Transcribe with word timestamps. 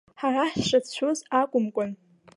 Ҳара 0.21 0.43
ҳшацәшәоз 0.53 1.19
акәымкәан. 1.39 1.91